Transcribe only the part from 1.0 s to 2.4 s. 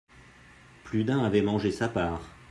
d'un avait mangé sa part.